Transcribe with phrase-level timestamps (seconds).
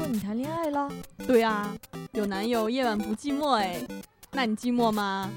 [0.00, 0.88] 说你谈恋爱了？
[1.26, 1.76] 对啊，
[2.12, 3.76] 有男友夜晚不寂寞哎，
[4.30, 5.30] 那你寂寞吗？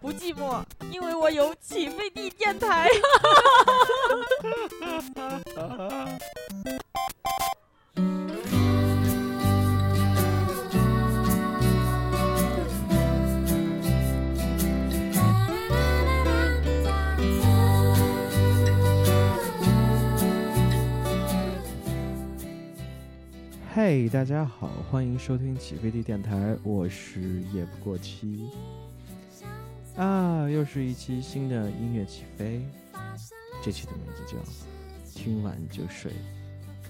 [0.00, 2.88] 不寂寞，因为我有起飞地电台。
[23.78, 27.20] 嗨，大家好，欢迎收听起飞地电台，我是
[27.54, 28.50] 夜不过期。
[29.94, 32.66] 啊，又是一期新的音乐起飞，
[33.62, 34.36] 这期的名字叫
[35.14, 36.10] “听完就睡”。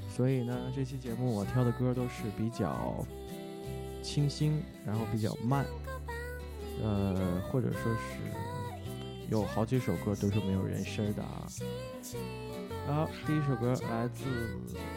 [0.09, 3.05] 所以呢，这期节目我挑的歌都是比较
[4.03, 5.67] 清新，然后比较慢，
[6.83, 11.47] 呃，或者说是有好几首歌都是没有人声的啊。
[12.87, 14.25] 好，第一首歌来自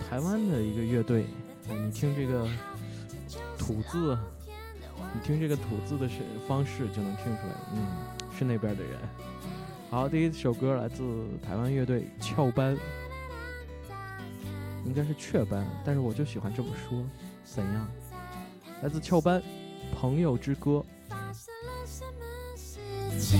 [0.09, 1.26] 台湾的一个乐队。
[1.67, 2.47] 你听这个
[3.58, 4.17] 吐字，
[5.13, 6.16] 你听这个吐字的是
[6.47, 7.88] 方式就能听出来，嗯，
[8.38, 8.99] 是那边的人。
[9.89, 11.03] 好，第一首歌来自
[11.45, 12.77] 台湾乐队翘班，
[14.86, 17.03] 应该是雀斑，但是我就喜欢这么说，
[17.44, 17.88] 怎样？
[18.81, 19.41] 来自翘班，
[19.93, 20.83] 《朋友之歌》。
[23.19, 23.38] 次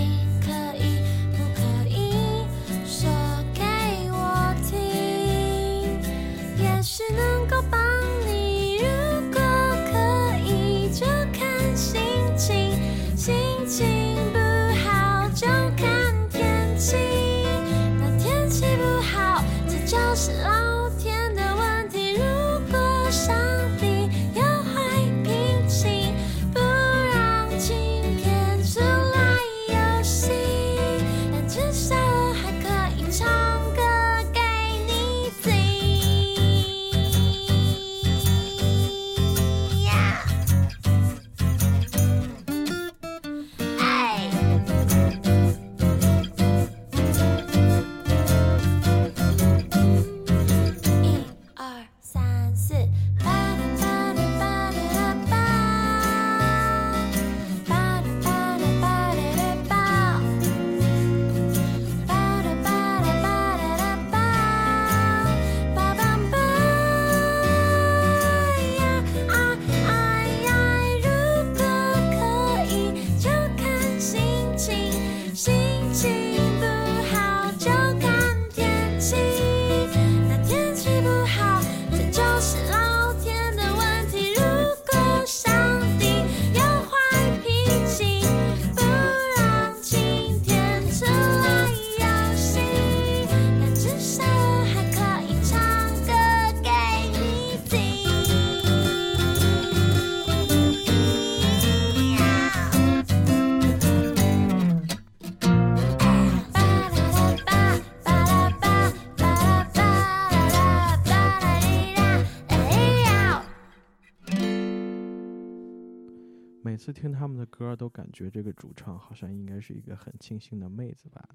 [117.76, 121.30] 都感觉这个主唱好像应该是一个很清新的妹子吧。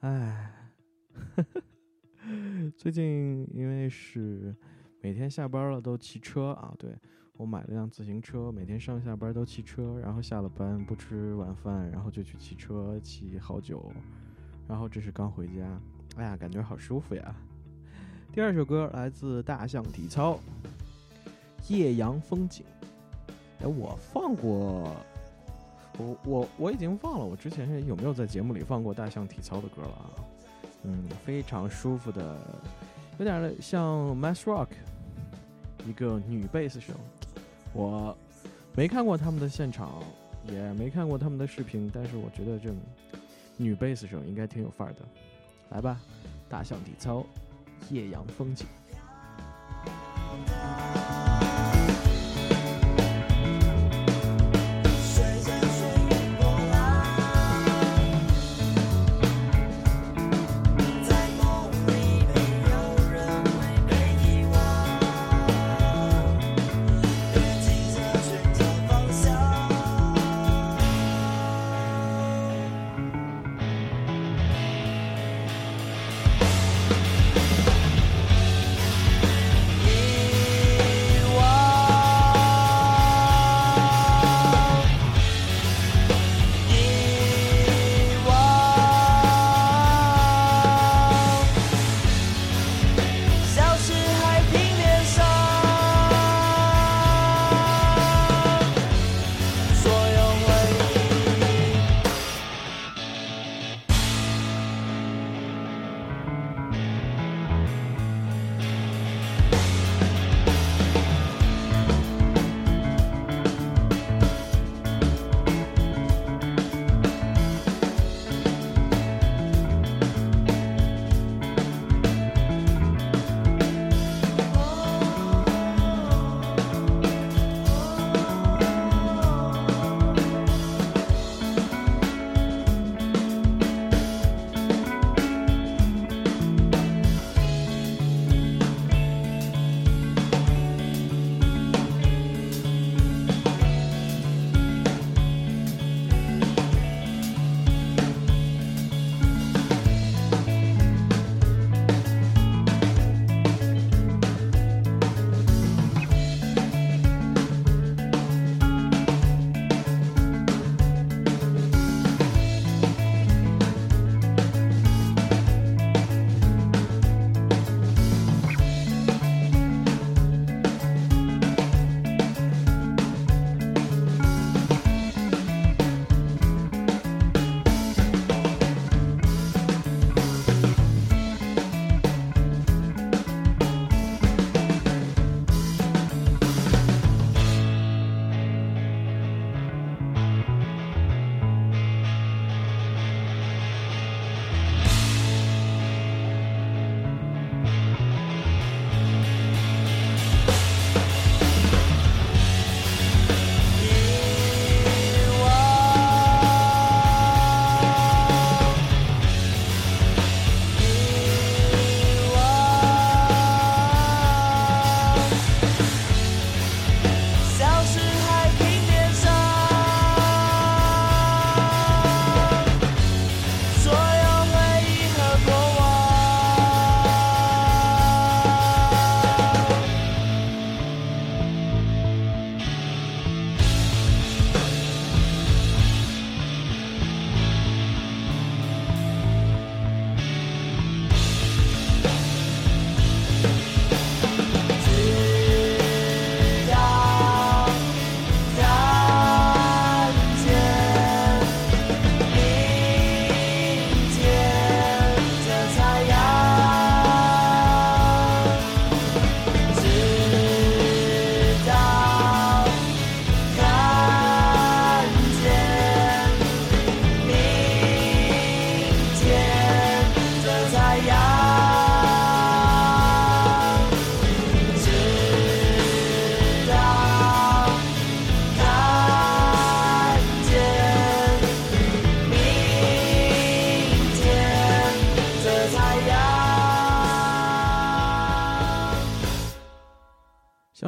[0.00, 0.72] 唉，
[2.76, 4.54] 最近因为是
[5.00, 6.96] 每天下班了都骑车啊，对
[7.34, 13.92] 我买了辆自行车，每天上下班都骑车，然后下了班不吃晚饭，然后就去骑车骑好久，
[14.68, 15.80] 然后这是刚回家，
[16.16, 17.34] 哎呀，感觉好舒服呀。
[18.32, 20.40] 第二首歌来自大象体操，
[21.72, 22.64] 《夜阳风景》。
[23.64, 24.96] 哎，我放过，
[26.02, 30.10] 我我我已经忘了，我之前有没有在节目里放过大象体操的歌了啊？
[30.84, 32.36] 嗯，非常舒服的，
[33.18, 34.68] 有点像 Mass Rock，
[35.86, 36.92] 一个女贝斯手。
[37.72, 38.16] 我
[38.74, 40.02] 没看过他们的现场，
[40.46, 42.70] 也没看过他们的视频，但是我觉得这
[43.56, 45.00] 女贝斯手应该挺有范儿的。
[45.70, 46.00] 来吧，
[46.48, 47.24] 大象体操，
[47.90, 48.66] 夜阳风景。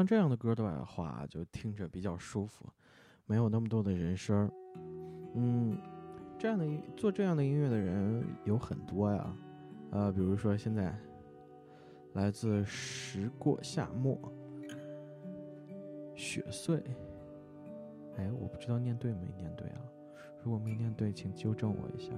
[0.06, 2.66] 这样的歌的话，就听着比较舒服，
[3.26, 4.50] 没有那么多的人声儿。
[5.34, 5.76] 嗯，
[6.38, 6.66] 这样的
[6.96, 9.36] 做这样的音乐的人有很多呀，
[9.90, 10.94] 呃，比如说现在
[12.14, 14.18] 来自时过夏末、
[16.14, 16.82] 雪穗。
[18.16, 19.80] 哎，我不知道念对没念对啊，
[20.42, 22.12] 如果没念对，请纠正我一下，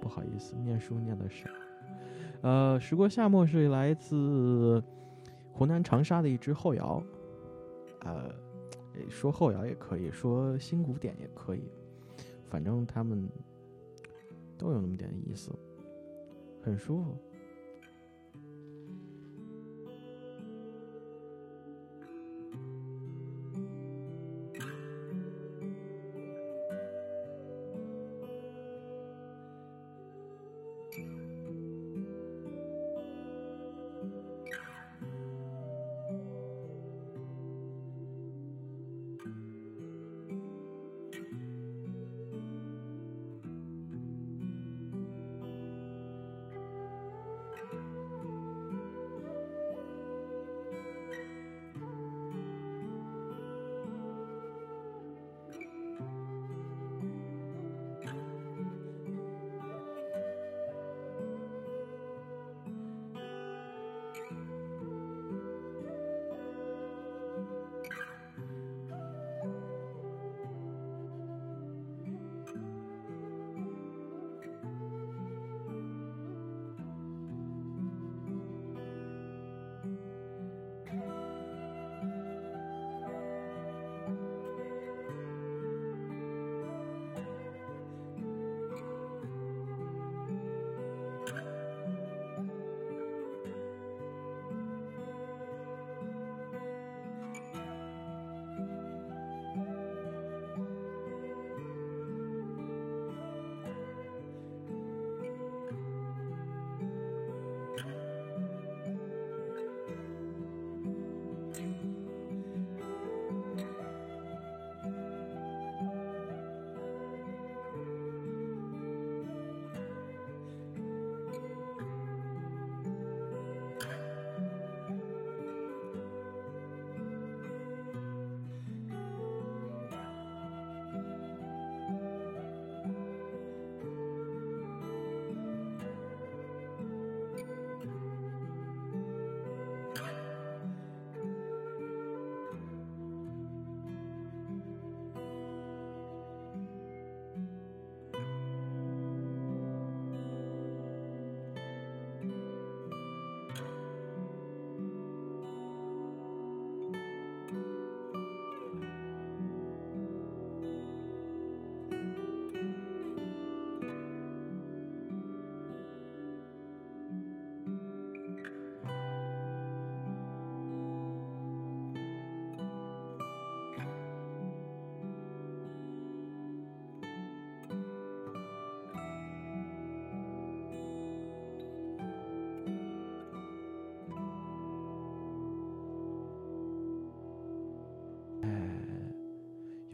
[0.00, 1.48] 不好意思，念书念的少。
[2.42, 4.82] 呃，时过夏末是来自
[5.52, 7.02] 湖南长沙的一支后摇，
[8.00, 8.32] 呃，
[9.08, 11.62] 说后摇也可以说新古典也可以，
[12.46, 13.28] 反正他们
[14.58, 15.50] 都有那么点意思，
[16.62, 17.16] 很舒服。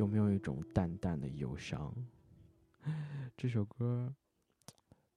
[0.07, 1.93] 有没有一种淡淡的忧伤？
[3.37, 4.15] 这首歌，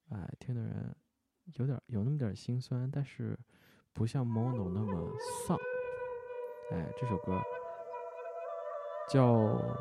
[0.09, 0.95] 哎，听的人
[1.57, 3.37] 有点有那么点心酸，但是
[3.93, 5.11] 不像 Mono 那么
[5.45, 5.55] 丧。
[6.71, 7.39] 哎，这首歌
[9.07, 9.35] 叫《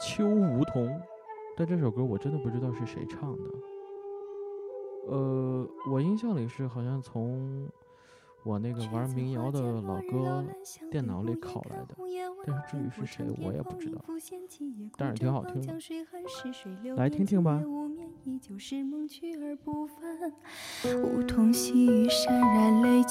[0.00, 0.88] 秋梧桐》，
[1.54, 3.50] 但这首歌我真的不知道是谁唱的。
[5.08, 7.70] 呃，我印象里是好像从。
[8.42, 10.44] 我那个玩民谣的老哥
[10.90, 11.94] 电脑里拷来的，
[12.46, 14.02] 但是至于是谁，我也不知道，
[14.96, 15.74] 但是挺好听的，
[16.96, 17.62] 来听听吧。
[21.04, 23.02] 梧桐细雨潸然泪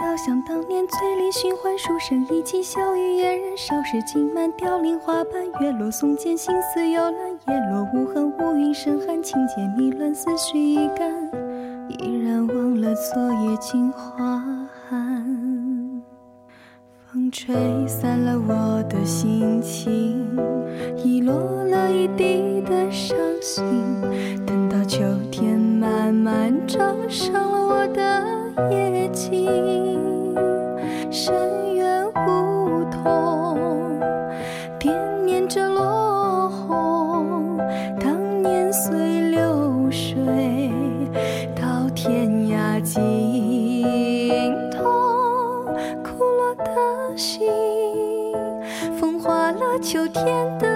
[0.00, 4.00] 遥想当年醉里寻欢书生意气笑语嫣然，少时
[4.56, 11.47] 凋零花瓣，月落松间心思幽兰，叶落无痕乌云深寒，轻剑迷乱思绪已干。
[12.94, 14.42] 昨夜惊花
[14.88, 16.02] 寒，
[17.06, 17.54] 风吹
[17.86, 20.26] 散了我的心情，
[20.96, 23.64] 遗落了一地的伤心。
[24.46, 26.78] 等到秋天慢慢照
[27.08, 28.24] 上了我的
[28.70, 29.77] 眼睛，
[50.24, 50.67] 天的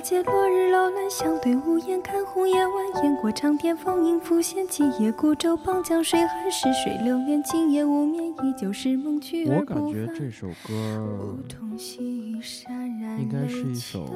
[0.00, 9.82] 花间，落日楼兰相对无言，看红叶蜿蜒过长天，风影浮现，今夜孤舟傍江水，寒逝水流年，今夜无眠，依旧是梦去而不返。
[9.82, 14.06] 感觉这首歌梧桐细雨潸然应该是一首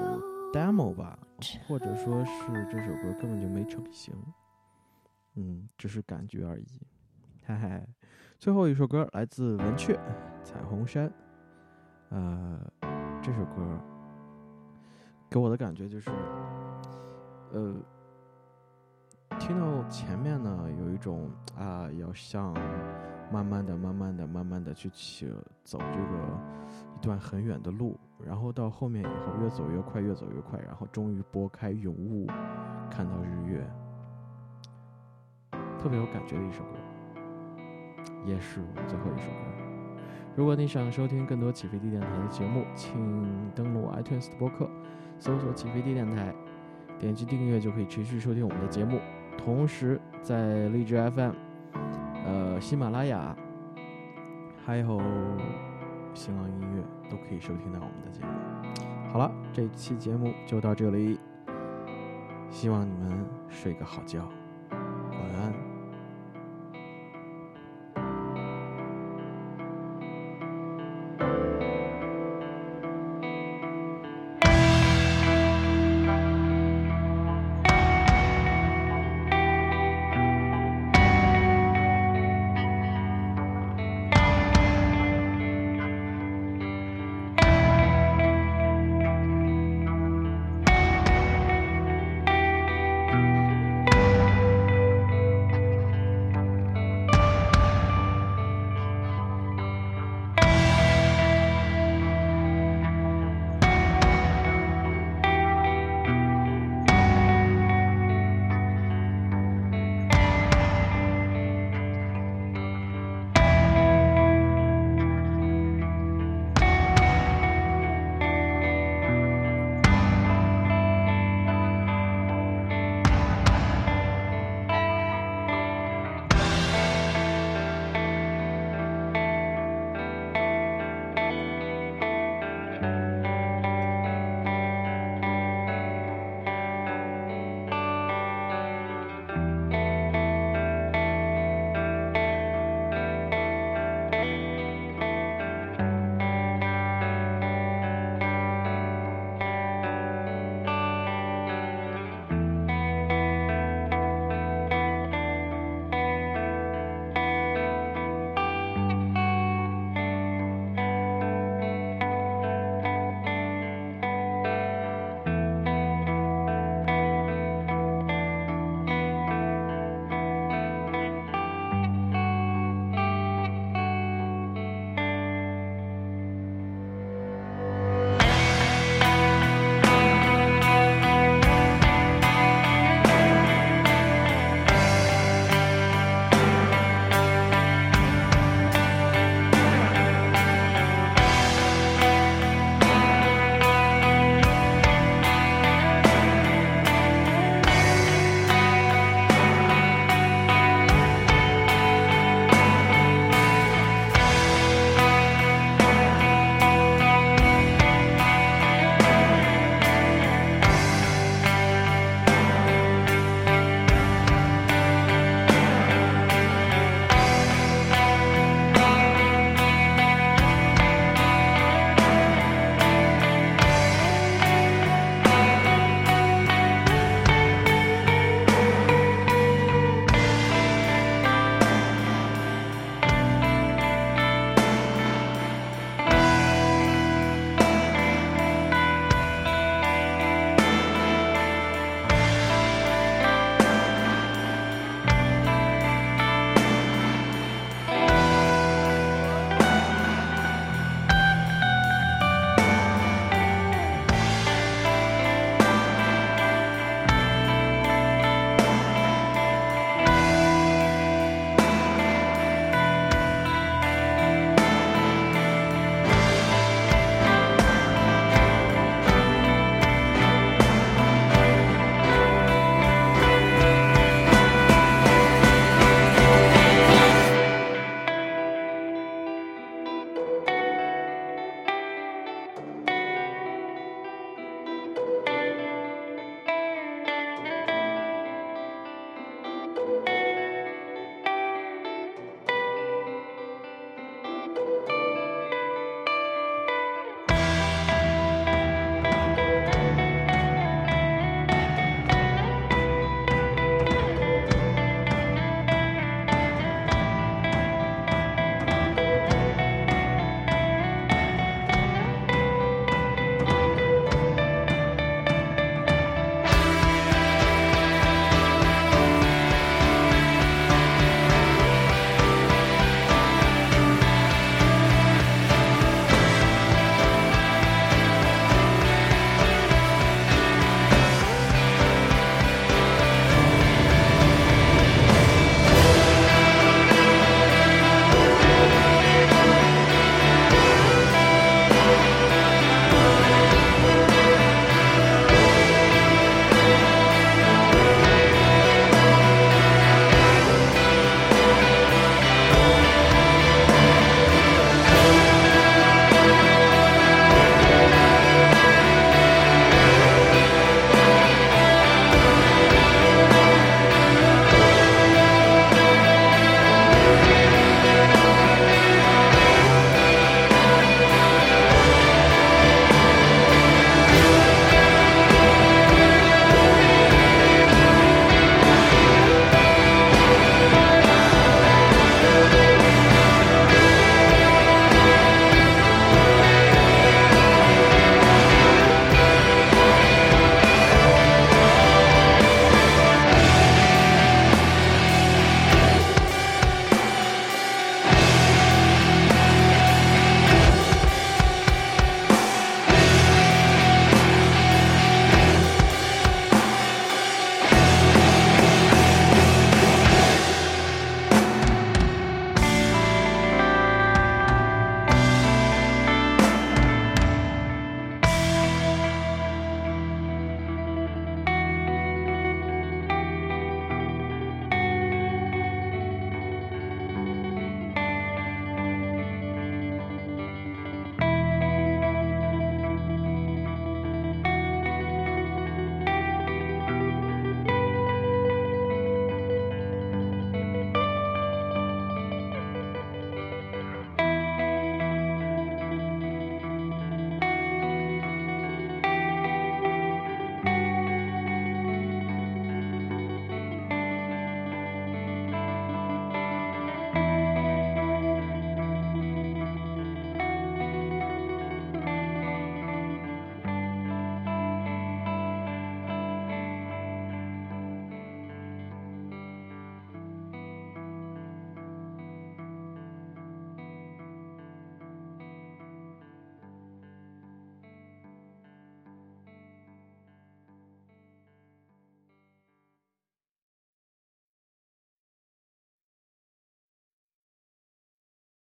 [0.52, 1.18] demo 吧，
[1.68, 4.14] 或者说是这首歌根本就没成型，
[5.36, 6.66] 嗯，只是感觉而已。
[7.46, 7.82] 嘿嘿，
[8.38, 9.94] 最后一首歌来自文雀
[10.42, 11.08] 《彩虹山》，
[12.08, 12.58] 呃，
[13.22, 13.78] 这首歌
[15.34, 16.08] 给我的感觉就是，
[17.52, 17.74] 呃，
[19.36, 22.54] 听到前面呢有一种啊，要向
[23.32, 25.28] 慢慢的、慢慢的、慢慢的去起
[25.64, 26.38] 走这个
[26.94, 32.28] 一段很远的路，然后到后面以后越走越快，越走越快，然后终于拨开云雾，
[32.88, 33.68] 看到日月，
[35.80, 36.76] 特别有感觉的一首歌，
[38.24, 39.36] 也是我最后一首歌。
[40.36, 44.70] 如果你想收听更多起飞地电台的节目，请登录 iTunes 的播客，
[45.18, 46.34] 搜索“起飞地电台”，
[46.98, 49.00] 点击订阅就可以持续收听我们的节目。
[49.36, 51.32] 同时，在荔枝 FM、
[52.24, 53.36] 呃喜马拉雅，
[54.64, 55.00] 还有
[56.14, 58.28] 新浪音乐都可以收听到我们的节目。
[59.12, 61.18] 好了，这期节目就到这里，
[62.48, 64.28] 希望你们睡个好觉，